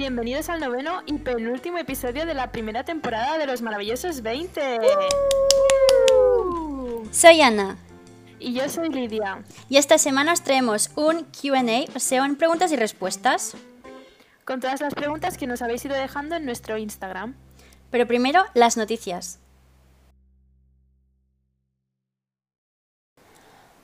[0.00, 4.78] bienvenidos al noveno y penúltimo episodio de la primera temporada de Los Maravillosos 20.
[7.10, 7.76] Soy Ana.
[8.38, 9.42] Y yo soy Lidia.
[9.68, 13.54] Y esta semana os traemos un QA, o sea, un preguntas y respuestas.
[14.46, 17.34] Con todas las preguntas que nos habéis ido dejando en nuestro Instagram.
[17.90, 19.38] Pero primero, las noticias.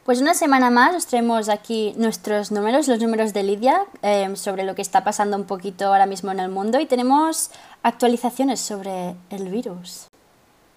[0.06, 4.62] Pues una semana más os traemos aquí nuestros números, los números de Lidia, em, sobre
[4.62, 7.50] lo que está pasando un poquito ahora mismo en el mundo y tenemos
[7.82, 10.06] actualizaciones sobre el virus.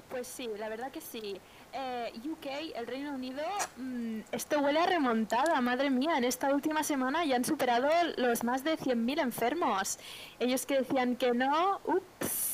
[0.09, 1.39] Pues sí, la verdad que sí.
[1.71, 3.43] Eh, UK, el Reino Unido,
[3.77, 8.43] mm, esto huele a remontada, madre mía, en esta última semana ya han superado los
[8.43, 9.99] más de 100.000 enfermos.
[10.39, 12.48] Ellos que decían que no, ups,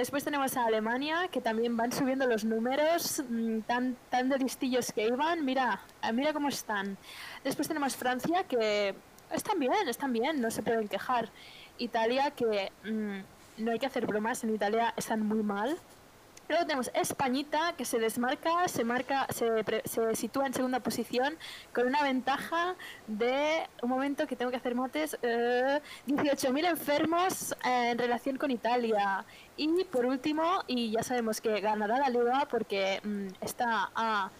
[0.00, 4.92] Después tenemos a Alemania, que también van subiendo los números mm, tan, tan de listillos
[4.92, 5.44] que iban.
[5.44, 6.96] Mira, eh, mira cómo están.
[7.44, 8.94] Después tenemos Francia, que
[9.30, 11.28] están bien, están bien, no se pueden quejar.
[11.76, 15.76] Italia, que mm, no hay que hacer bromas, en Italia están muy mal.
[16.50, 19.46] Luego tenemos Españita, que se desmarca, se marca, se,
[19.84, 21.36] se, sitúa en segunda posición
[21.72, 22.74] con una ventaja
[23.06, 29.24] de, un momento que tengo que hacer 18.000 eh, enfermos eh, en relación con Italia.
[29.56, 34.30] Y por último, y ya sabemos que ganará la liga porque mm, está a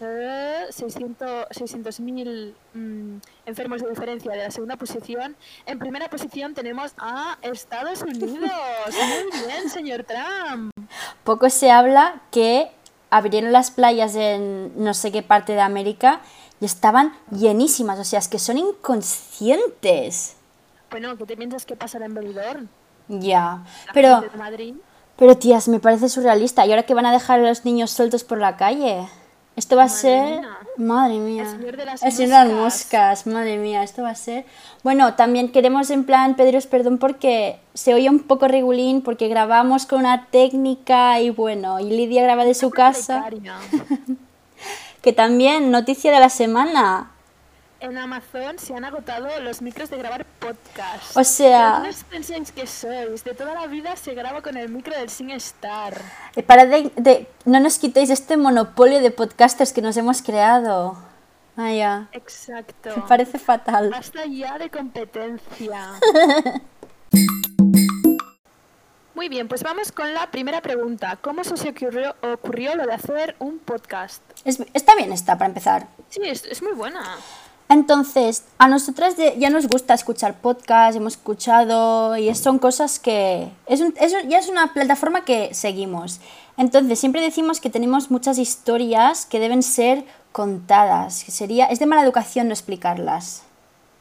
[0.00, 5.36] 600.000 mm, enfermos de diferencia de la segunda posición.
[5.66, 8.30] En primera posición tenemos a Estados Unidos.
[9.32, 10.72] Muy bien, señor Trump.
[11.24, 12.70] Poco se habla que
[13.10, 16.22] abrieron las playas en no sé qué parte de América
[16.60, 17.98] y estaban llenísimas.
[17.98, 20.36] O sea, es que son inconscientes.
[20.90, 22.68] Bueno, ¿qué te piensas que pasará en Benidorm?
[23.08, 24.24] Ya, pero...
[25.16, 26.64] Pero tías, me parece surrealista.
[26.64, 29.06] ¿Y ahora que van a dejar a los niños sueltos por la calle?
[29.56, 30.40] Esto va a ser.
[30.76, 31.42] Madre mía.
[31.42, 33.26] El señor de las, moscas.
[33.26, 34.46] Madre mía, esto va a ser.
[34.82, 39.86] Bueno, también queremos en plan pediros perdón porque se oye un poco regulín porque grabamos
[39.86, 43.26] con una técnica y bueno, y Lidia graba de su casa.
[45.02, 47.10] que también, noticia de la semana
[47.80, 51.16] en Amazon se han agotado los micros de grabar podcast.
[51.16, 51.82] O sea...
[51.84, 53.24] ¿Qué pensáis que sois?
[53.24, 56.00] De toda la vida se graba con el micro del SingStar.
[56.36, 60.98] Eh, para de, No nos quitéis este monopolio de podcasters que nos hemos creado.
[61.56, 62.08] Ah, ya.
[62.12, 62.90] Exacto.
[62.96, 63.90] Me parece fatal.
[63.90, 65.92] Basta ya de competencia.
[69.14, 71.18] Muy bien, pues vamos con la primera pregunta.
[71.20, 74.22] ¿Cómo se os ocurrió, ocurrió lo de hacer un podcast?
[74.44, 75.88] está bien está, para empezar.
[76.08, 77.18] Sí, es, es muy buena.
[77.70, 83.48] Entonces, a nosotras ya nos gusta escuchar podcasts, hemos escuchado y son cosas que...
[83.66, 83.80] Es,
[84.28, 86.20] ya es una plataforma que seguimos.
[86.56, 91.14] Entonces, siempre decimos que tenemos muchas historias que deben ser contadas.
[91.14, 93.44] Sería, es de mala educación no explicarlas.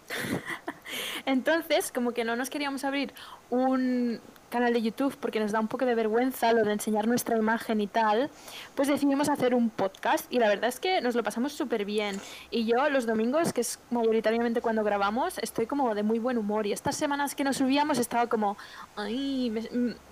[1.27, 3.13] Entonces, como que no nos queríamos abrir
[3.51, 4.19] un
[4.49, 7.81] canal de YouTube porque nos da un poco de vergüenza lo de enseñar nuestra imagen
[7.81, 8.29] y tal,
[8.75, 12.19] pues decidimos hacer un podcast y la verdad es que nos lo pasamos súper bien.
[12.51, 16.65] Y yo los domingos, que es mayoritariamente cuando grabamos, estoy como de muy buen humor
[16.67, 18.57] y estas semanas que nos subíamos estaba como,
[18.95, 19.53] ay,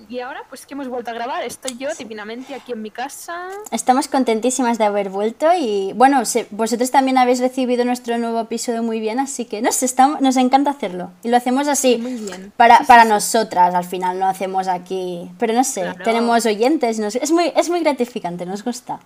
[0.10, 3.48] y ahora pues que hemos vuelto a grabar, estoy yo divinamente aquí en mi casa.
[3.72, 6.22] Estamos contentísimas de haber vuelto y bueno,
[6.52, 10.72] vosotros también habéis recibido nuestro nuevo episodio muy bien, así que nos, estamos, nos encanta
[10.72, 12.54] hacerlo y lo hacemos así muy bien.
[12.56, 14.27] para, para nosotras al final, ¿no?
[14.28, 15.30] Hacemos aquí.
[15.40, 19.00] Pero no sé, tenemos oyentes, es, muy, es muy gratificante, nos gusta.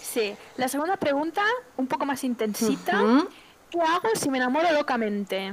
[0.00, 0.34] Sí.
[0.56, 1.42] La segunda pregunta,
[1.76, 3.26] un poco más intensita.
[3.70, 5.52] ¿Qué hago si me enamoro locamente?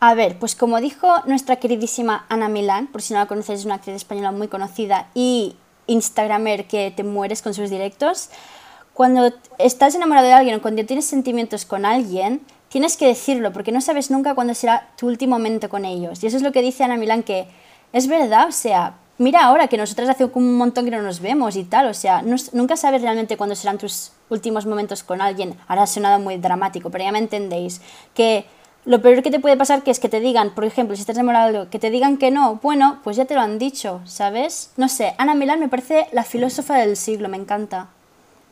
[0.00, 3.64] A ver, pues como dijo nuestra queridísima Ana Milán, por si no la conocéis, es
[3.66, 5.56] una actriz española muy conocida y
[5.86, 8.30] Instagramer que te mueres con sus directos.
[8.94, 13.72] Cuando estás enamorado de alguien o cuando tienes sentimientos con alguien, tienes que decirlo porque
[13.72, 16.22] no sabes nunca cuándo será tu último momento con ellos.
[16.22, 17.48] Y eso es lo que dice Ana Milán, que
[17.92, 21.56] es verdad, o sea, mira ahora que nosotras hace un montón que no nos vemos
[21.56, 25.56] y tal, o sea, nunca sabes realmente cuándo serán tus últimos momentos con alguien.
[25.66, 27.80] Ahora ha sonado muy dramático, pero ya me entendéis.
[28.14, 28.46] Que
[28.84, 31.16] lo peor que te puede pasar que es que te digan, por ejemplo, si estás
[31.16, 34.72] enamorado, que te digan que no, bueno, pues ya te lo han dicho, ¿sabes?
[34.76, 37.88] No sé, Ana Milán me parece la filósofa del siglo, me encanta.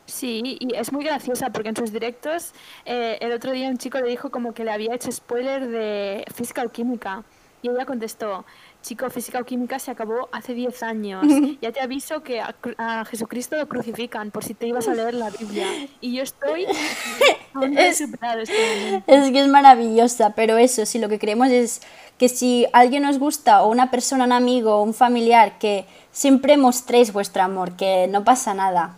[0.05, 2.53] Sí, y es muy graciosa porque en sus directos
[2.85, 6.23] eh, el otro día un chico le dijo como que le había hecho spoiler de
[6.33, 7.23] física o química
[7.61, 8.45] y ella contestó,
[8.81, 11.25] chico, física o química se acabó hace 10 años.
[11.61, 15.29] Ya te aviso que a, Jesucristo lo crucifican por si te ibas a leer la
[15.29, 15.67] Biblia.
[16.01, 16.65] Y yo estoy...
[16.65, 21.81] es, este es que es maravillosa, pero eso, si lo que creemos es
[22.17, 26.57] que si alguien os gusta o una persona, un amigo o un familiar, que siempre
[26.57, 28.95] mostréis vuestro amor, que no pasa nada.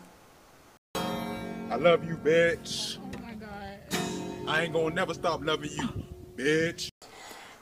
[1.72, 3.00] I love you, bitch.
[4.48, 5.88] I ain't gonna never stop loving you,
[6.36, 6.89] bitch.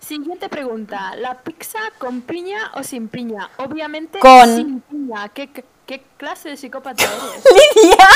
[0.07, 1.17] Siguiente pregunta.
[1.17, 3.49] ¿La pizza con piña o sin piña?
[3.57, 4.55] Obviamente Con.
[4.55, 5.27] sin piña.
[5.29, 7.43] ¿Qué, qué, qué clase de psicópata eres?
[7.83, 8.07] ¡Lidia!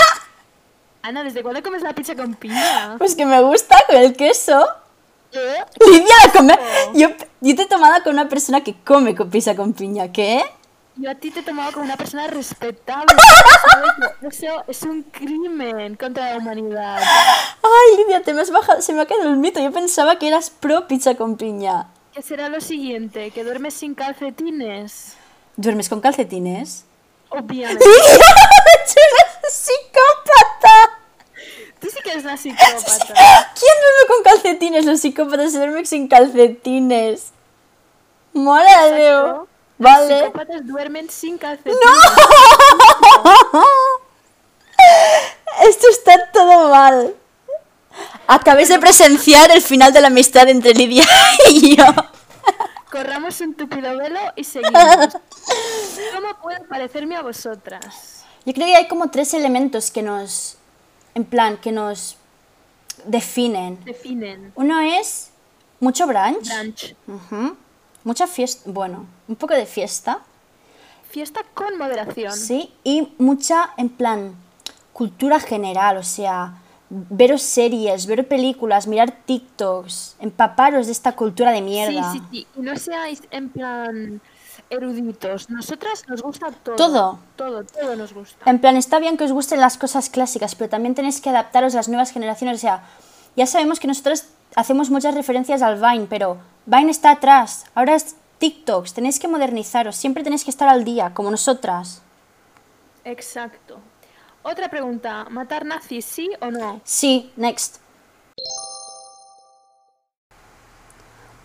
[1.01, 2.95] Ana, ¿desde cuándo comes la pizza con piña?
[2.97, 4.65] Pues que me gusta con el queso.
[5.33, 5.55] ¿Eh?
[5.85, 6.59] Lidia la come.
[6.93, 7.09] Yo,
[7.41, 10.13] yo te he tomado con una persona que come con pizza con piña.
[10.13, 10.41] ¿Qué?
[11.01, 13.15] Yo a ti te he tomado como una persona respetable.
[14.21, 17.01] Eso es un crimen contra la humanidad.
[17.01, 18.83] Ay, Lidia, te me has bajado.
[18.83, 19.59] Se me ha quedado el mito.
[19.59, 21.87] Yo pensaba que eras pro pizza con piña.
[22.13, 23.31] ¿Qué será lo siguiente?
[23.31, 25.15] ¿Que duermes sin calcetines?
[25.55, 26.85] ¿Duermes con calcetines?
[27.29, 27.83] Obviamente.
[27.89, 28.25] ¡Lidia!
[28.85, 30.99] ¡Tú eres psicópata!
[31.79, 32.75] Tú sí que eres una psicópata.
[33.55, 34.85] ¿Quién duerme con calcetines?
[34.85, 37.31] Los psicópatas se duermen sin calcetines.
[38.33, 39.50] Mola, Leo.
[39.81, 40.19] Los Vale.
[40.19, 41.79] psicópatas duermen sin calcetines.
[45.63, 47.15] Esto está todo mal.
[48.27, 51.03] Acabéis de presenciar el final de la amistad entre Lidia
[51.49, 51.85] y yo.
[52.91, 54.71] Corramos un tupido velo y seguimos.
[56.13, 58.23] ¿Cómo puedo parecerme a vosotras?
[58.45, 60.57] Yo creo que hay como tres elementos que nos,
[61.15, 62.17] en plan, que nos
[63.05, 63.83] definen.
[63.83, 64.51] Definen.
[64.55, 65.31] Uno es
[65.79, 66.47] mucho brunch.
[66.49, 66.95] Brunch.
[67.07, 67.57] Ujú.
[68.03, 70.19] Mucha fiesta, bueno, un poco de fiesta,
[71.09, 72.33] Fiesta con moderación.
[72.33, 74.33] sí, y mucha, en plan,
[74.93, 81.57] cultura general, o sea, veros series, ver películas, mirar TikToks, empaparos de esta cultura de
[81.57, 82.11] sí, mierda.
[82.13, 82.47] sí, sí.
[82.55, 84.21] Y no seáis en plan
[84.69, 85.49] eruditos.
[85.49, 86.75] Nosotras nos gusta todo.
[86.75, 87.19] Todo.
[87.35, 88.49] Todo, todo nos gusta.
[88.49, 91.73] En plan, está bien que os gusten las cosas clásicas, pero también tenéis que adaptaros
[91.73, 92.57] a las nuevas generaciones.
[92.57, 92.83] O sea,
[93.35, 94.25] ya sabemos que nosotros
[94.55, 97.65] hacemos muchas referencias al Vine, pero Vine está atrás.
[97.73, 102.01] Ahora es TikToks, tenéis que modernizaros, siempre tenéis que estar al día, como nosotras.
[103.03, 103.79] Exacto.
[104.43, 105.25] Otra pregunta.
[105.29, 106.81] ¿Matar nazis sí o no?
[106.83, 107.77] Sí, next.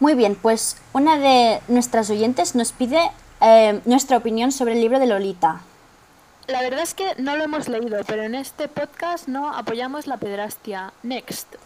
[0.00, 3.10] Muy bien, pues una de nuestras oyentes nos pide
[3.40, 5.60] eh, nuestra opinión sobre el libro de Lolita.
[6.48, 10.16] La verdad es que no lo hemos leído, pero en este podcast no apoyamos la
[10.16, 10.92] pedrastia.
[11.02, 11.56] Next.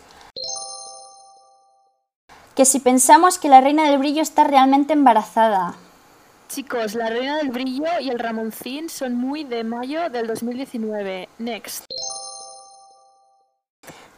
[2.55, 5.75] Que si pensamos que la reina del brillo está realmente embarazada.
[6.49, 11.29] Chicos, la Reina del Brillo y el Ramoncín son muy de mayo del 2019.
[11.39, 11.85] Next.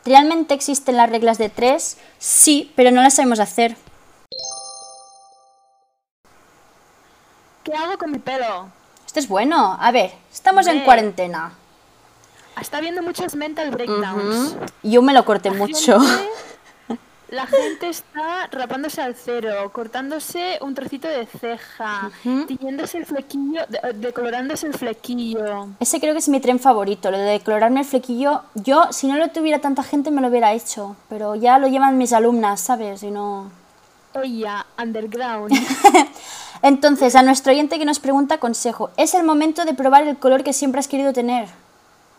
[0.06, 1.98] ¿Realmente existen las reglas de tres?
[2.18, 3.76] Sí, pero no las sabemos hacer.
[7.64, 8.70] ¿Qué hago con mi pelo?
[9.06, 9.76] Esto es bueno.
[9.78, 11.52] A ver, estamos en cuarentena.
[12.60, 14.56] Está habiendo muchos mental breakdowns.
[14.82, 16.00] Yo me lo corté mucho.
[16.00, 16.28] gente-
[17.32, 22.10] La gente está rapándose al cero, cortándose un trocito de ceja,
[22.46, 25.68] tiñéndose el flequillo, de- decolorándose el flequillo.
[25.80, 28.42] Ese creo que es mi tren favorito, lo de declararme el flequillo.
[28.54, 30.94] Yo, si no lo tuviera tanta gente, me lo hubiera hecho.
[31.08, 33.02] Pero ya lo llevan mis alumnas, ¿sabes?
[33.02, 33.50] Y no...
[34.22, 35.52] Ella, underground.
[36.62, 40.44] Entonces, a nuestro oyente que nos pregunta consejo, es el momento de probar el color
[40.44, 41.48] que siempre has querido tener.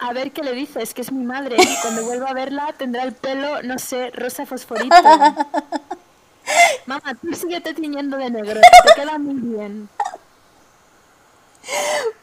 [0.06, 1.56] A ver qué le dices, que es mi madre.
[1.60, 4.94] Y cuando vuelva a verla tendrá el pelo, no sé, rosa fosforito.
[6.86, 9.88] Mamá, tú síguete tiñendo de negro, te queda muy bien.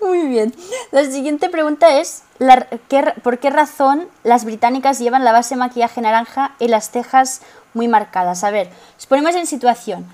[0.02, 0.54] Muy bien.
[0.90, 5.60] La siguiente pregunta es, la- ¿qué- ¿por qué razón las británicas llevan la base de
[5.60, 7.40] maquillaje naranja y las cejas
[7.72, 8.44] muy marcadas?
[8.44, 10.06] A ver, os ponemos en situación.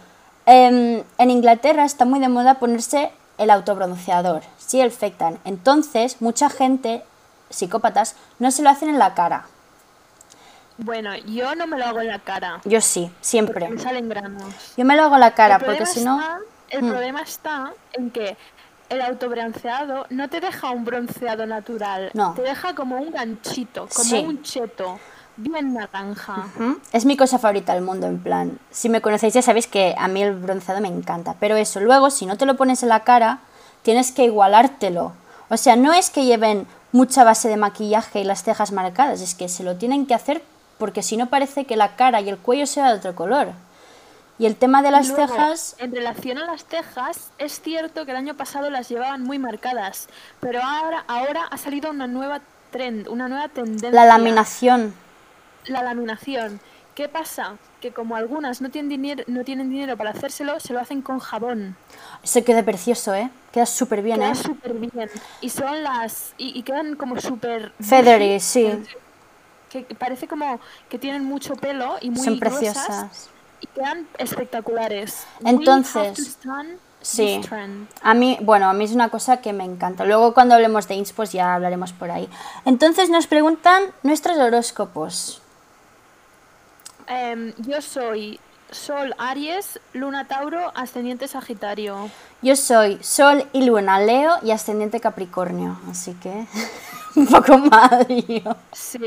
[0.47, 5.41] Em, en Inglaterra está muy de moda ponerse el autobronceador, sí, el Fectan.
[5.45, 7.03] Entonces, mucha gente,
[7.51, 9.47] psicópatas, no se lo hacen en la cara.
[10.79, 13.69] Bueno, yo no me lo hago en la cara, Yo sí, siempre.
[13.69, 14.45] me salen granos.
[14.77, 16.21] Yo me lo hago en la cara porque si no...
[16.69, 16.89] el Mm.
[16.91, 18.37] problema está en que
[18.91, 22.35] el autobronceado no te deja un bronceado natural, No.
[22.35, 24.17] te deja como un ganchito, como Sí.
[24.19, 24.99] un cheto,
[25.39, 26.45] bien naranja.
[26.93, 28.59] Es mi cosa favorita del mundo, en plan.
[28.71, 31.37] Si me conocéis ya sabéis que a mí el bronceado me encanta.
[31.41, 33.39] Pero eso, luego, si no te lo pones en la cara,
[33.83, 35.13] tienes que igualártelo.
[35.49, 39.35] O sea, no es que lleven mucha base de maquillaje y las cejas marcadas, es
[39.35, 40.43] que se lo tienen que hacer
[40.79, 43.49] porque si no parece que la cara y el cuello sea de otro color.
[44.39, 48.11] Y el tema de las Luego, cejas, En relación a las cejas, es cierto que
[48.11, 50.09] el año pasado las llevaban muy marcadas,
[50.41, 53.91] pero ahora, ahora ha salido una nueva trend, una nueva tendencia.
[53.91, 54.95] la laminación.
[55.67, 56.61] La laminación.
[56.95, 57.55] ¿Qué pasa?
[57.93, 61.77] Como algunas no tienen, dinero, no tienen dinero para hacérselo, se lo hacen con jabón.
[62.23, 63.31] Eso queda precioso, ¿eh?
[63.53, 64.35] Queda súper bien, Queda ¿eh?
[64.35, 65.11] súper bien.
[65.41, 66.35] Y son las.
[66.39, 67.73] Y, y quedan como súper.
[67.81, 68.83] Feathery, sí.
[69.71, 73.31] Que que parece como que tienen mucho pelo y muy Son gruesas, preciosas.
[73.61, 75.27] Y quedan espectaculares.
[75.45, 76.39] Entonces,
[77.07, 77.41] Sí.
[78.03, 80.05] A mí, bueno, a mí es una cosa que me encanta.
[80.05, 82.29] Luego cuando hablemos de ins, pues ya hablaremos por ahí.
[82.65, 85.41] Entonces nos preguntan nuestros horóscopos.
[87.07, 92.11] Em, yo soy Sol Aries, Luna Tauro, Ascendiente Sagitario.
[92.43, 96.47] Yo soy Sol y Luna Leo y Ascendiente Capricornio, así que
[97.17, 98.57] un poco mal yo.
[98.73, 98.99] Sí.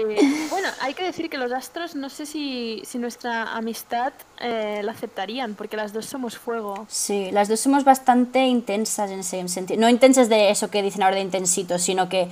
[0.49, 4.93] Bueno, hay que decir que los astros no sé si, si nuestra amistad eh, la
[4.93, 6.85] aceptarían, porque las dos somos fuego.
[6.89, 9.79] Sí, las dos somos bastante intensas en ese sentido.
[9.81, 12.29] No intensas de eso que dicen ahora de intensito, sino que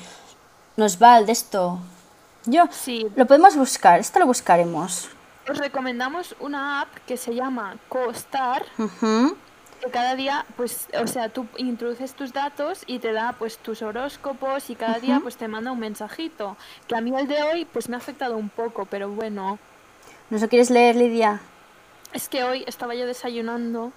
[0.78, 1.80] nos va de esto.
[2.46, 3.06] Yo, Sí.
[3.18, 5.10] lo podemos buscar, esto lo buscaremos.
[5.50, 8.66] Os recomendamos una app que se llama CoStar,
[9.82, 13.82] que cada día, pues, o sea, tú introduces tus datos y te da, pues, tus
[13.82, 16.58] horóscopos y cada día, pues, te manda un mensajito.
[16.88, 19.58] Que a mí el de hoy, pues, me ha afectado un poco, pero bueno.
[20.30, 21.40] ¿Nos lo quieres leer, Lidia?
[22.12, 23.94] Es que hoy estaba yo desayunando,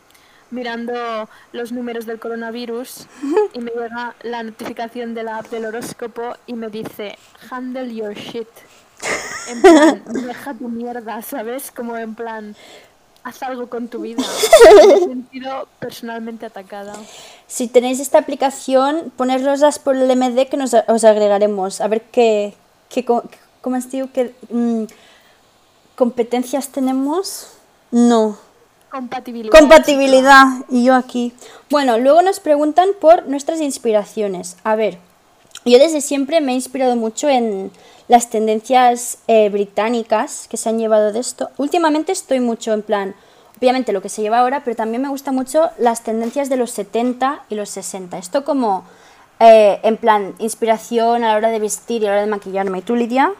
[0.50, 3.06] mirando los números del coronavirus
[3.54, 7.18] y me llega la notificación de la app del horóscopo y me dice,
[7.50, 8.48] handle your shit.
[9.48, 11.70] En plan, deja tu mierda, ¿sabes?
[11.70, 12.56] Como en plan,
[13.24, 14.22] haz algo con tu vida.
[14.86, 16.94] Me he sentido personalmente atacada.
[17.46, 21.80] Si tenéis esta aplicación, ponerloslas por el MD que nos, os agregaremos.
[21.80, 22.54] A ver qué,
[22.88, 24.08] qué ¿cómo os digo?
[24.12, 24.84] ¿Qué mm,
[25.96, 27.48] competencias tenemos?
[27.90, 28.38] No.
[28.90, 29.56] Compatibilidad.
[29.56, 30.46] Compatibilidad.
[30.68, 31.32] Y yo aquí.
[31.70, 34.56] Bueno, luego nos preguntan por nuestras inspiraciones.
[34.64, 34.98] A ver,
[35.64, 37.70] yo desde siempre me he inspirado mucho en
[38.10, 41.50] las tendencias eh, británicas que se han llevado de esto.
[41.58, 43.14] Últimamente estoy mucho en plan,
[43.56, 46.72] obviamente lo que se lleva ahora, pero también me gusta mucho las tendencias de los
[46.72, 48.18] 70 y los 60.
[48.18, 48.84] Esto como
[49.38, 52.78] eh, en plan inspiración a la hora de vestir y a la hora de maquillarme.
[52.78, 53.32] ¿Y tú, Lidia?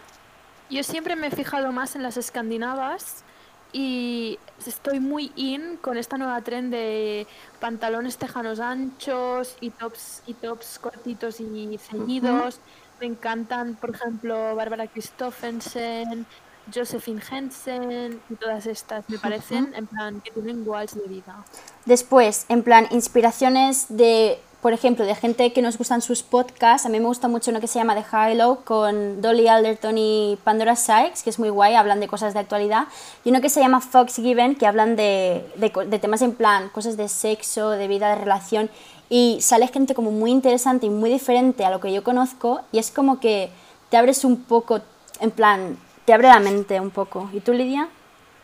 [0.70, 3.24] Yo siempre me he fijado más en las escandinavas
[3.72, 7.26] y estoy muy in con esta nueva trend de
[7.58, 12.60] pantalones tejanos anchos y tops y tops cortitos y ceñidos.
[13.00, 16.26] Me encantan, por ejemplo, Bárbara Christophensen,
[16.72, 19.08] Josephine Hensen y todas estas.
[19.08, 21.44] Me parecen en plan que tienen iguals de vida.
[21.86, 26.84] Después, en plan, inspiraciones de, por ejemplo, de gente que nos gustan sus podcasts.
[26.84, 29.96] A mí me gusta mucho uno que se llama The High Low con Dolly Alderton
[29.96, 32.86] y Pandora Sykes, que es muy guay, hablan de cosas de actualidad.
[33.24, 36.68] Y uno que se llama Fox Given, que hablan de, de de temas en plan,
[36.68, 38.70] cosas de sexo, de vida, de relación.
[39.10, 42.62] Y sale gente como muy interesante y muy diferente a lo que yo conozco.
[42.72, 43.50] Y es como que
[43.90, 44.80] te abres un poco,
[45.18, 47.28] en plan, te abre la mente un poco.
[47.32, 47.88] ¿Y tú, Lidia?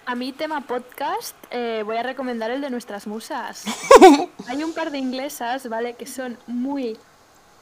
[0.07, 3.65] A mí, tema podcast, eh, voy a recomendar el de nuestras musas.
[4.49, 5.95] Hay un par de inglesas, ¿vale?
[5.95, 6.97] Que son muy...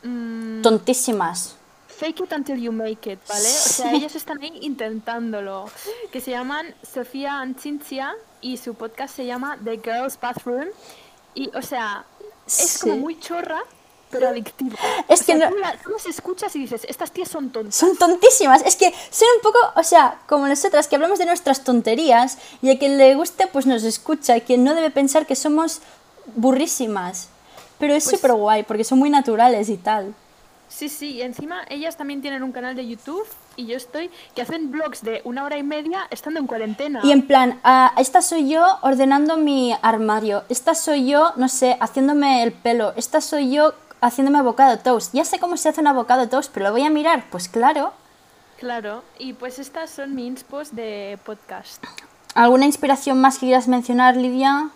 [0.02, 1.56] mm, Tontísimas.
[1.88, 3.46] Fake it until you make it, ¿vale?
[3.48, 5.66] O sea, ellas están ahí intentándolo.
[6.10, 10.68] Que se llaman Sofía Ancinzia y su podcast se llama The Girls Bathroom.
[11.34, 12.04] Y, o sea,
[12.46, 13.60] es como muy chorra,
[14.10, 14.76] pero adictivo.
[15.08, 17.50] Es O que sea, no- tú, la- tú las escuchas y dices, estas tías son
[17.50, 17.74] tontas.
[17.74, 18.62] Son tontísimas.
[18.64, 22.70] Es que son un poco, o sea, como nosotras que hablamos de nuestras tonterías y
[22.70, 25.80] a quien le guste pues nos escucha y quien no debe pensar que somos
[26.36, 27.28] burrísimas.
[27.78, 30.14] Pero es Pues- súper guay porque son muy naturales y tal.
[30.74, 34.42] Sí, sí, y encima ellas también tienen un canal de YouTube y yo estoy, que
[34.42, 37.00] hacen vlogs de una hora y media estando en cuarentena.
[37.04, 41.76] Y en plan, ah, esta soy yo ordenando mi armario, esta soy yo, no sé,
[41.78, 45.14] haciéndome el pelo, esta soy yo haciéndome avocado toast.
[45.14, 47.24] Ya sé cómo se hace un avocado toast, pero lo voy a mirar.
[47.30, 47.92] Pues claro.
[48.58, 51.84] Claro, y pues estas son mis inspos de podcast.
[52.34, 54.70] ¿Alguna inspiración más que quieras mencionar, Lidia?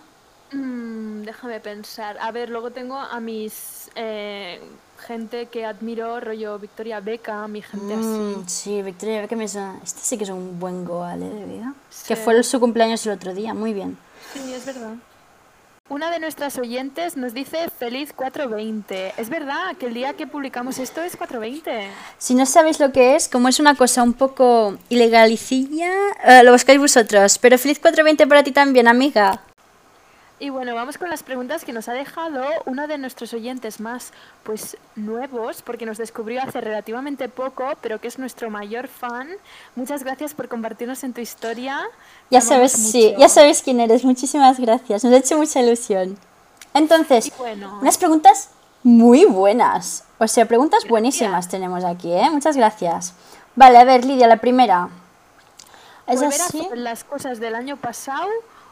[0.52, 2.18] Mm, déjame pensar.
[2.20, 4.60] A ver, luego tengo a mis eh,
[4.98, 8.02] gente que admiro, rollo Victoria Beckham, mi gente así.
[8.06, 11.28] Mm, sí, Victoria Beckham es una- Este sí que es un buen goal ¿eh?
[11.28, 11.74] de vida.
[11.90, 12.04] Sí.
[12.08, 13.96] Que fue su cumpleaños el otro día, muy bien.
[14.32, 14.94] Sí, es verdad.
[15.90, 19.14] Una de nuestras oyentes nos dice feliz 420.
[19.16, 21.88] Es verdad que el día que publicamos esto es 420.
[22.18, 25.90] Si no sabéis lo que es, como es una cosa un poco ilegalicilla,
[26.24, 27.38] eh, lo buscáis vosotros.
[27.38, 29.40] Pero feliz 420 para ti también, amiga.
[30.40, 34.12] Y bueno, vamos con las preguntas que nos ha dejado uno de nuestros oyentes más
[34.44, 39.28] pues nuevos, porque nos descubrió hace relativamente poco, pero que es nuestro mayor fan.
[39.74, 41.80] Muchas gracias por compartirnos en tu historia.
[42.30, 44.04] Ya Te sabes, sí, ya sabes quién eres.
[44.04, 45.02] Muchísimas gracias.
[45.02, 46.16] Nos ha hecho mucha ilusión.
[46.72, 47.76] Entonces, bueno.
[47.82, 48.50] unas preguntas
[48.84, 50.04] muy buenas.
[50.18, 52.30] O sea, preguntas buenísimas tenemos aquí, ¿eh?
[52.30, 53.12] Muchas gracias.
[53.56, 54.88] Vale, a ver, Lidia, la primera.
[56.06, 56.60] ¿Es ¿Volver a así?
[56.60, 58.28] hacer las cosas del año pasado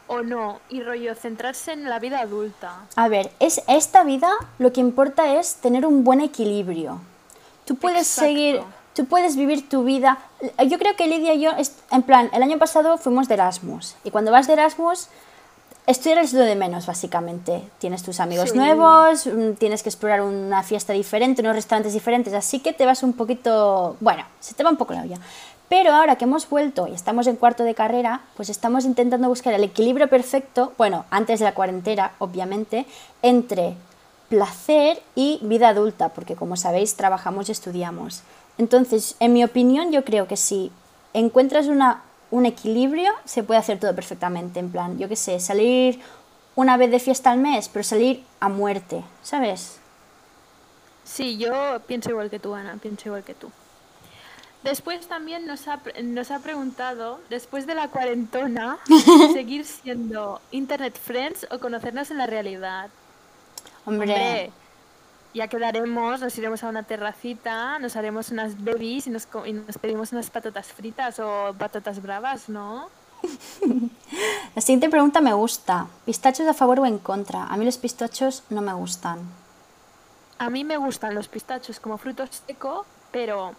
[0.07, 0.59] o no?
[0.69, 2.81] Y rollo, centrarse en la vida adulta.
[2.95, 6.99] A ver, es esta vida lo que importa es tener un buen equilibrio.
[7.65, 8.21] Tú puedes Exacto.
[8.29, 8.61] seguir,
[8.93, 10.17] tú puedes vivir tu vida.
[10.67, 11.51] Yo creo que Lidia y yo,
[11.91, 13.95] en plan, el año pasado fuimos de Erasmus.
[14.03, 15.07] Y cuando vas de Erasmus,
[15.85, 17.61] estudiar es lo de menos, básicamente.
[17.79, 18.57] Tienes tus amigos Sí.
[18.57, 23.03] nuevos, mm, tienes que explorar una fiesta diferente, unos restaurantes diferentes, así que te vas
[23.03, 25.17] un poquito, bueno, se te va un poco la olla.
[25.69, 29.53] Pero ahora que hemos vuelto y estamos en cuarto de carrera, pues estamos intentando buscar
[29.53, 32.85] el equilibrio perfecto, bueno, antes de la cuarentena, obviamente,
[33.21, 33.75] entre
[34.29, 38.23] placer y vida adulta, porque como sabéis, trabajamos y estudiamos.
[38.57, 40.71] Entonces, en mi opinión, yo creo que si
[41.13, 44.59] encuentras una, un equilibrio, se puede hacer todo perfectamente.
[44.59, 45.99] En plan, yo qué sé, salir
[46.55, 49.79] una vez de fiesta al mes, pero salir a muerte, ¿sabes?
[51.03, 53.51] Sí, yo pienso igual que tú, Ana, pienso igual que tú.
[54.67, 58.77] Después también nos ha, nos ha preguntado, después de la cuarentona,
[59.33, 62.89] seguir siendo Internet Friends o conocernos en la realidad.
[63.85, 64.51] Hombre, Hombre,
[65.33, 69.77] ya quedaremos, nos iremos a una terracita, nos haremos unas babies y nos, y nos
[69.77, 72.89] pedimos unas patatas fritas o patatas bravas, ¿no?
[74.53, 75.87] la siguiente pregunta me gusta.
[76.05, 77.45] ¿Pistachos a favor o en contra?
[77.45, 79.19] A mí los pistachos no me gustan.
[80.39, 83.55] A mí me gustan los pistachos como fruto seco, pero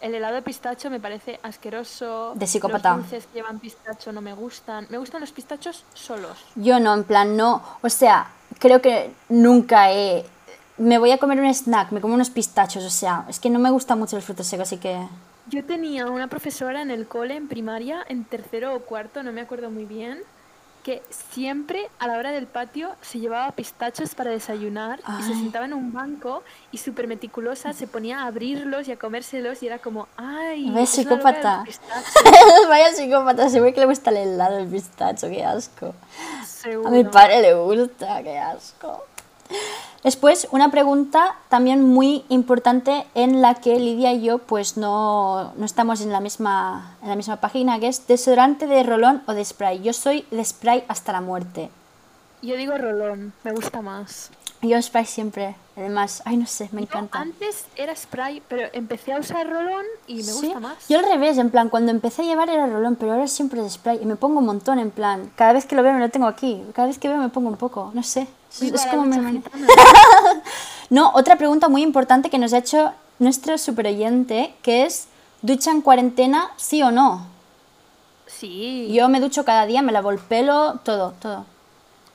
[0.00, 2.32] el helado de pistacho me parece asqueroso.
[2.34, 2.96] De psicópata.
[2.96, 4.86] Los dulces que llevan pistacho no me gustan.
[4.90, 6.38] Me gustan los pistachos solos.
[6.54, 7.62] Yo no, en plan, no.
[7.82, 10.24] O sea, creo que nunca he...
[10.76, 13.58] Me voy a comer un snack, me como unos pistachos, o sea, es que no
[13.58, 14.96] me gusta mucho el fruto seco, así que...
[15.48, 19.40] Yo tenía una profesora en el cole, en primaria, en tercero o cuarto, no me
[19.40, 20.20] acuerdo muy bien,
[20.88, 25.66] que siempre a la hora del patio se llevaba pistachos para desayunar y se sentaba
[25.66, 26.42] en un banco
[26.72, 30.70] y súper meticulosa se ponía a abrirlos y a comérselos y era como, ¡ay!
[30.70, 31.56] ¿Ves, es una loca de psicópata?
[31.56, 32.14] los pistachos".
[32.70, 35.94] Vaya psicópata, se ve que le gusta el helado, el pistacho, qué asco.
[36.40, 36.90] A Seguro.
[36.90, 39.04] mi padre le gusta, qué asco.
[40.04, 45.64] Después, una pregunta también muy importante en la que Lidia y yo pues no, no
[45.64, 49.44] estamos en la, misma, en la misma página, que es desodorante de rolón o de
[49.44, 49.82] spray.
[49.82, 51.68] Yo soy de spray hasta la muerte.
[52.42, 54.30] Yo digo rolón, me gusta más.
[54.62, 57.20] Yo spray siempre, además, ay no sé, me Yo encanta.
[57.20, 60.88] antes era spray, pero empecé a usar rolón y me Sí, gusta más.
[60.88, 63.72] Yo al revés, en plan, cuando empecé a llevar era rolón, pero ahora siempre es
[63.74, 66.08] spray y me pongo un montón, en plan, cada vez que lo veo me lo
[66.08, 68.26] tengo aquí, cada vez que veo me pongo un poco, no sé.
[68.60, 69.42] Es, como me.
[70.90, 75.06] No, otra pregunta muy importante que nos ha hecho nuestro super oyente, que es,
[75.42, 77.26] ¿ducha en cuarentena, sí o no?
[78.26, 78.88] Sí.
[78.92, 81.44] Yo me ducho cada día, me lavo el pelo, todo, todo.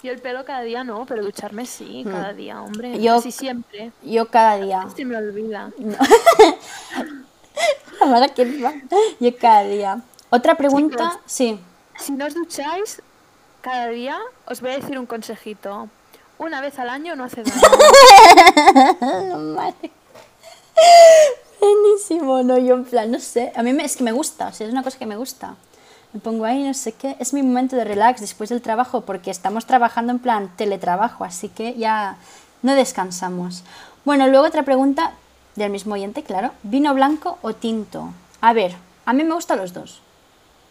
[0.01, 2.99] Yo el pelo cada día no, pero ducharme sí, cada día, hombre.
[3.01, 3.91] Yo- Casi siempre.
[4.01, 4.87] Yo cada día.
[4.95, 5.71] Se me olvida.
[5.79, 5.97] Va.
[9.19, 10.01] Yo cada día.
[10.29, 11.21] Otra pregunta, Chicos.
[11.25, 11.59] sí.
[11.99, 13.01] Si no os ducháis
[13.61, 14.17] cada día,
[14.47, 15.87] os voy a decir un consejito.
[16.43, 17.57] Una vez al año no hace daño.
[21.59, 24.51] Buenísimo, no, yo en plan, no sé, a mí me- es que me gusta, o
[24.53, 25.55] sea, es una cosa que me gusta.
[26.11, 29.31] Me pongo ahí, no sé qué, es mi momento de relax después del trabajo, porque
[29.31, 32.17] estamos trabajando en plan teletrabajo, así que ya
[32.61, 33.63] no descansamos.
[34.05, 35.13] Bueno, luego otra pregunta
[35.55, 38.09] del mismo oyente, claro, ¿vino blanco o tinto?
[38.41, 38.75] A ver,
[39.05, 40.01] a mí me gustan los dos,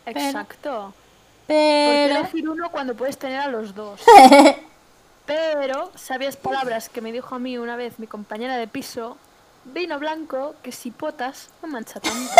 [0.05, 0.93] Exacto.
[1.47, 2.21] ¿Por qué pero...
[2.21, 4.01] elegir uno cuando puedes tener a los dos?
[5.27, 9.17] Pero, sabias palabras que me dijo a mí una vez mi compañera de piso,
[9.65, 12.33] vino blanco que si potas no mancha tanto.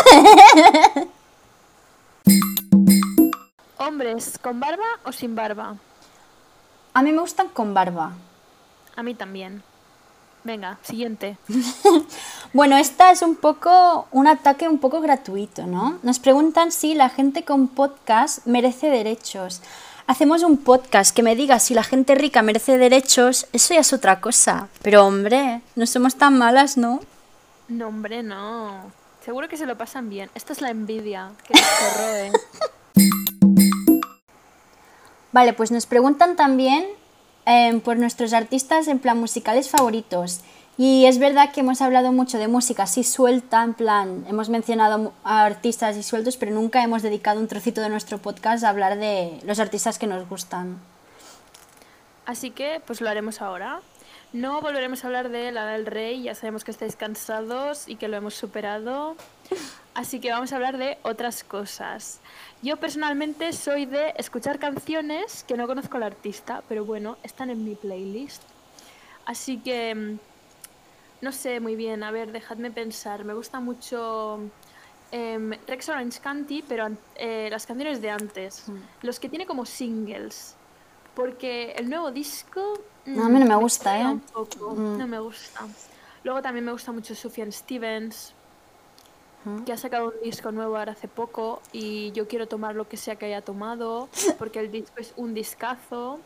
[3.79, 5.77] Hombres, ¿con barba o sin barba?
[6.95, 8.13] A mí me gustan con barba.
[8.97, 9.63] A mí también.
[10.45, 11.39] Venga, siguiente.
[12.55, 15.99] Bueno, esta es un poco un ataque un poco gratuito, ¿no?
[16.03, 19.63] Nos preguntan si la gente con podcast merece derechos.
[20.13, 23.95] Hacemos un podcast que me diga si la gente rica merece derechos, eso ya es
[23.95, 24.69] otra cosa.
[24.83, 27.01] Pero hombre, no somos tan malas, ¿no?
[27.69, 28.93] No, hombre, no.
[29.25, 30.29] Seguro que se lo pasan bien.
[30.35, 31.63] Esta es la envidia que nos
[31.95, 32.33] corroe.
[35.33, 36.85] Vale, pues nos preguntan también
[37.47, 40.43] eh, por nuestros artistas en plan musicales favoritos.
[40.79, 45.13] Y es verdad que hemos hablado mucho de música así suelta, en plan, hemos mencionado
[45.23, 48.99] a artistas y sueltos, pero nunca hemos dedicado un trocito de nuestro podcast a hablar
[48.99, 50.79] de los artistas que nos gustan.
[52.25, 53.81] Así que, pues lo haremos ahora.
[54.33, 58.09] No volveremos a hablar de la del rey, ya sabemos que estáis cansados y que
[58.09, 59.15] lo hemos superado.
[59.95, 62.21] Así que vamos a hablar de otras cosas.
[62.63, 67.63] Yo personalmente soy de escuchar canciones que no conozco al artista, pero bueno, están en
[67.63, 68.43] mi playlist.
[69.27, 70.32] Así que, mm,
[71.23, 73.25] no sé muy bien, a ver, dejadme pensar.
[73.25, 74.41] Me gusta mucho
[75.13, 78.65] em, Rex Orange County, pero eh, las canciones de antes,
[79.03, 80.57] los que tiene como singles.
[81.15, 82.81] Porque el nuevo disco.
[83.07, 84.07] No, a mí no me mm, gusta, ¿eh?
[84.07, 85.61] Un poco, no me gusta.
[86.25, 88.35] Luego también me gusta mucho Sufjan Stevens,
[89.65, 92.97] que ha sacado un disco nuevo ahora hace poco y yo quiero tomar lo que
[92.97, 94.09] sea que haya tomado,
[94.39, 96.19] porque el disco es un discazo.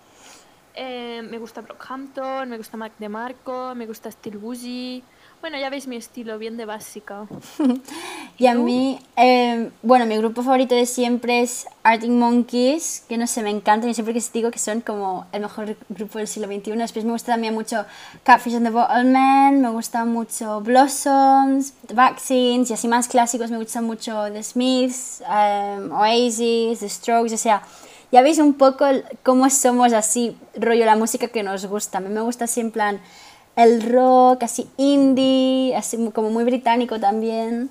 [0.78, 5.02] Eh, me gusta Brockhampton, me gusta Mac DeMarco, me gusta Steel Bougie.
[5.40, 7.26] Bueno, ya veis mi estilo, bien de básica.
[8.38, 13.26] y a mí, eh, bueno, mi grupo favorito de siempre es Arctic Monkeys, que no
[13.26, 16.48] sé, me encantan y siempre que digo que son como el mejor grupo del siglo
[16.48, 16.72] XXI.
[16.72, 17.86] Después me gusta también mucho
[18.22, 23.56] Catfish and the Bottlemen, me gusta mucho Blossoms, The Vaccines y así más clásicos me
[23.56, 27.62] gustan mucho The Smiths, um, Oasis, The Strokes, o sea,
[28.12, 28.86] ya veis un poco
[29.22, 31.98] cómo somos así, rollo la música que nos gusta.
[31.98, 33.00] A mí me gusta así en plan
[33.56, 37.70] el rock, así indie, así como muy británico también.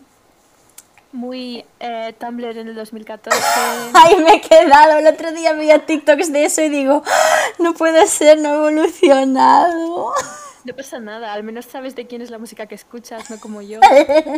[1.11, 3.39] Muy eh, Tumblr en el 2014.
[3.93, 4.97] Ay, me he quedado.
[4.97, 8.55] El otro día veía TikToks de eso y digo, ah, no puede ser, no he
[8.55, 10.11] evolucionado.
[10.65, 13.61] No pasa nada, al menos sabes de quién es la música que escuchas, no como
[13.61, 13.79] yo.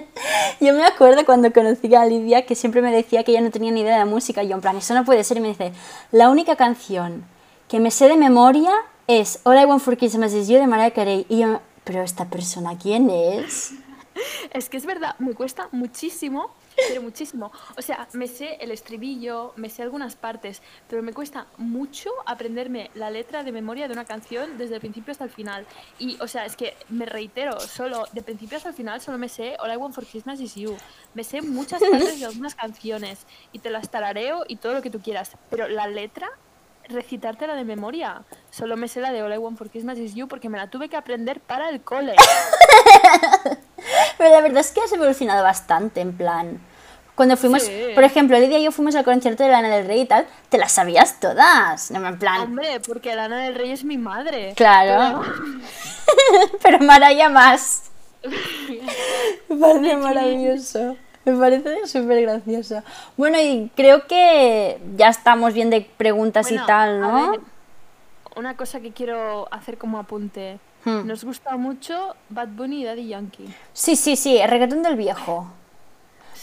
[0.59, 3.71] yo me acuerdo cuando conocí a Lidia que siempre me decía que ella no tenía
[3.71, 4.43] ni idea de música.
[4.43, 5.37] Y yo, en plan, eso no puede ser.
[5.37, 5.71] Y me dice,
[6.11, 7.23] la única canción
[7.69, 8.71] que me sé de memoria
[9.07, 11.25] es All I Want for Christmas Is You de Mariah Carey.
[11.29, 13.71] Y yo, pero esta persona, ¿quién es?
[14.51, 16.51] es que es verdad, me cuesta muchísimo,
[16.87, 17.51] pero muchísimo.
[17.77, 22.91] O sea, me sé el estribillo, me sé algunas partes, pero me cuesta mucho aprenderme
[22.93, 25.65] la letra de memoria de una canción desde el principio hasta el final.
[25.99, 29.29] Y, o sea, es que me reitero, solo de principio hasta el final solo me
[29.29, 30.75] sé All I Want for Christmas Is You.
[31.13, 34.89] Me sé muchas partes de algunas canciones y te las tarareo y todo lo que
[34.89, 36.29] tú quieras, pero la letra
[36.89, 38.23] recitártela de memoria.
[38.49, 40.69] Solo me sé la de All I Want for Christmas Is You porque me la
[40.69, 42.15] tuve que aprender para el cole.
[44.17, 46.59] Pero la verdad es que has evolucionado bastante, en plan.
[47.15, 50.05] Cuando fuimos, por ejemplo, Lidia y yo fuimos al concierto de Lana del Rey y
[50.05, 51.89] tal, te las sabías todas.
[51.89, 52.41] En plan.
[52.41, 54.53] Hombre, porque Lana del Rey es mi madre.
[54.55, 55.23] Claro.
[56.61, 57.89] Pero, Maraya más.
[59.49, 60.95] me parece maravilloso.
[61.25, 62.83] Me parece súper gracioso.
[63.17, 67.33] Bueno, y creo que ya estamos bien de preguntas y tal, ¿no?
[68.37, 70.59] una cosa que quiero hacer como apunte.
[70.87, 71.05] Hmm.
[71.05, 73.53] Nos gusta mucho Bad Bunny y Daddy Yankee.
[73.73, 75.51] Sí, sí, sí, el reggaetón del viejo.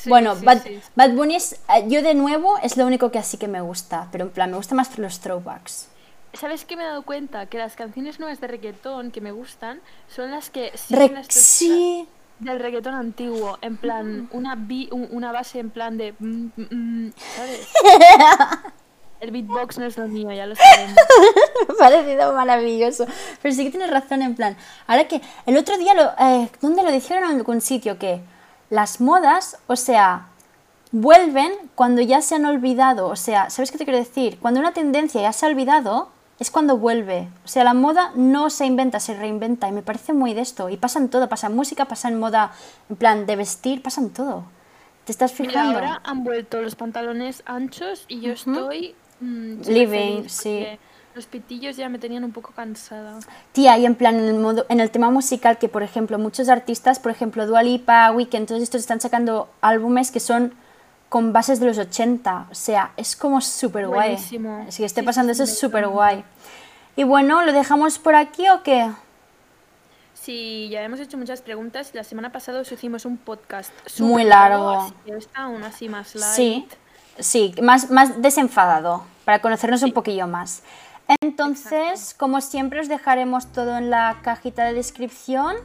[0.04, 0.60] bueno, Bad,
[0.94, 4.08] Bad, Bunny es, eh, yo de nuevo es lo único que así que me gusta,
[4.12, 5.88] pero en plan me gusta más los throwbacks.
[6.34, 7.46] ¿Sabes qué me he dado cuenta?
[7.46, 9.80] Que las canciones nuevas de reggaetón que me gustan
[10.14, 12.06] son las que sí.
[12.38, 14.58] del reggaetón antiguo, en plan una
[14.90, 17.68] una base en plan de mm, mm, mm, ¿sabes?
[19.24, 20.96] El beatbox no es lo mío, ya lo sabemos.
[21.66, 23.06] Me ha parecido maravilloso.
[23.40, 24.54] Pero sí que tienes razón, en plan.
[24.86, 27.98] Ahora que el otro día, lo, eh, ¿dónde lo dijeron en algún sitio?
[27.98, 28.20] Que
[28.68, 30.26] las modas, o sea,
[30.92, 33.06] vuelven cuando ya se han olvidado.
[33.06, 34.38] O sea, ¿sabes qué te quiero decir?
[34.40, 37.28] Cuando una tendencia ya se ha olvidado, es cuando vuelve.
[37.46, 39.68] O sea, la moda no se inventa, se reinventa.
[39.68, 40.68] Y me parece muy de esto.
[40.68, 42.52] Y pasan todo, pasa en música, pasa en moda,
[42.90, 44.44] en plan de vestir, pasan todo.
[45.06, 45.78] ¿Te estás fijando?
[45.78, 50.66] ahora han vuelto los pantalones anchos y yo estoy Mm, Living, sí.
[51.14, 53.20] Los pitillos ya me tenían un poco cansada.
[53.52, 56.48] Tía, y en plan, en el, modo, en el tema musical, que por ejemplo, muchos
[56.48, 60.54] artistas, por ejemplo, Dua Lipa, Weekend, todos estos están sacando álbumes que son
[61.08, 62.48] con bases de los 80.
[62.50, 64.18] O sea, es como súper guay.
[64.68, 66.24] Si esté pasando eso, es súper guay.
[66.96, 68.90] Y bueno, ¿lo dejamos por aquí o qué?
[70.14, 71.90] Sí, ya hemos hecho muchas preguntas.
[71.94, 74.70] La semana pasada os hicimos un podcast muy largo.
[74.70, 76.34] Así está aún así más light.
[76.34, 76.68] Sí.
[77.18, 80.62] Sí, más, más desenfadado, para conocernos un poquillo más.
[81.20, 85.56] Entonces, como siempre, os dejaremos todo en la cajita de descripción.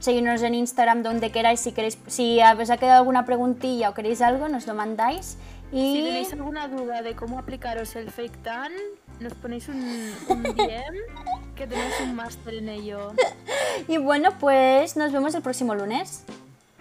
[0.00, 1.60] Seguidnos en Instagram donde queráis.
[1.60, 5.36] Si queréis, si os ha quedado alguna preguntilla o queréis algo, nos lo mandáis.
[5.72, 5.94] Y...
[5.94, 8.72] Si tenéis alguna duda de cómo aplicaros el fake tan,
[9.20, 13.12] nos ponéis un, un DM que tenemos un máster en ello.
[13.88, 16.22] Y bueno, pues nos vemos el próximo lunes.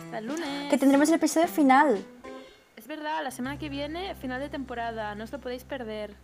[0.03, 0.69] Hasta el lunes.
[0.69, 2.05] Que tendremos el episodio final.
[2.85, 6.15] Es verdad, la semana que viene, final de temporada, no os lo podéis perder.